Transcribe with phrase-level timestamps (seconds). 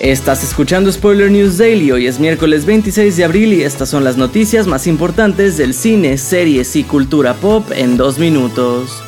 [0.00, 4.16] Estás escuchando Spoiler News Daily, hoy es miércoles 26 de abril y estas son las
[4.16, 9.02] noticias más importantes del cine, series y cultura pop en dos minutos.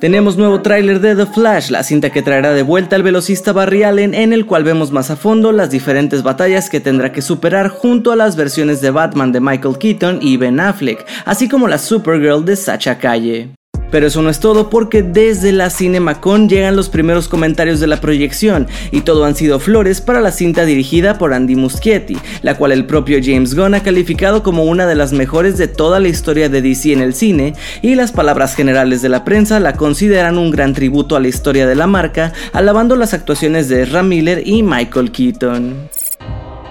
[0.00, 3.82] Tenemos nuevo tráiler de The Flash, la cinta que traerá de vuelta al velocista Barry
[3.82, 7.68] Allen en el cual vemos más a fondo las diferentes batallas que tendrá que superar
[7.68, 11.76] junto a las versiones de Batman de Michael Keaton y Ben Affleck, así como la
[11.76, 13.55] Supergirl de Sacha Calle.
[13.90, 18.00] Pero eso no es todo porque desde la CinemaCon llegan los primeros comentarios de la
[18.00, 22.72] proyección y todo han sido flores para la cinta dirigida por Andy Muschietti, la cual
[22.72, 26.48] el propio James Gunn ha calificado como una de las mejores de toda la historia
[26.48, 30.50] de DC en el cine y las palabras generales de la prensa la consideran un
[30.50, 34.62] gran tributo a la historia de la marca, alabando las actuaciones de Ram Miller y
[34.62, 35.88] Michael Keaton.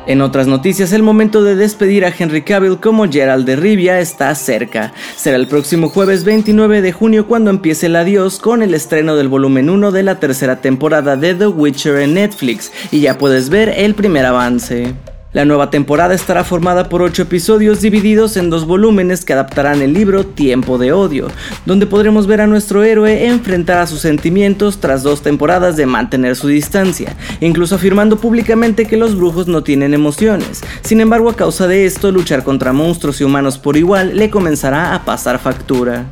[0.08, 4.36] En otras noticias, el momento de despedir a Henry Cavill como Gerald de Rivia está
[4.36, 4.94] cerca.
[5.16, 9.30] Será el próximo jueves 29 de junio cuando empiece el adiós con el estreno del
[9.30, 13.70] volumen 1 de la tercera temporada de The Witcher en Netflix y ya puedes ver
[13.70, 14.94] el primer avance.
[15.36, 19.94] La nueva temporada estará formada por 8 episodios divididos en dos volúmenes que adaptarán el
[19.94, 21.28] libro Tiempo de Odio,
[21.66, 26.38] donde podremos ver a nuestro héroe enfrentar a sus sentimientos tras dos temporadas de mantener
[26.38, 30.62] su distancia, incluso afirmando públicamente que los brujos no tienen emociones.
[30.84, 34.96] Sin embargo, a causa de esto, luchar contra monstruos y humanos por igual le comenzará
[34.96, 36.06] a pasar factura.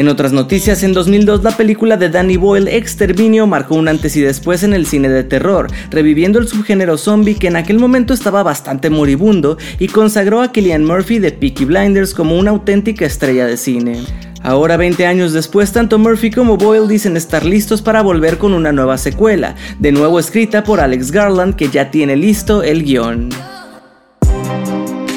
[0.00, 4.22] En otras noticias, en 2002 la película de Danny Boyle Exterminio marcó un antes y
[4.22, 8.42] después en el cine de terror, reviviendo el subgénero zombie que en aquel momento estaba
[8.42, 13.58] bastante moribundo y consagró a Killian Murphy de Peaky Blinders como una auténtica estrella de
[13.58, 14.02] cine.
[14.42, 18.72] Ahora 20 años después, tanto Murphy como Boyle dicen estar listos para volver con una
[18.72, 23.28] nueva secuela, de nuevo escrita por Alex Garland que ya tiene listo el guion.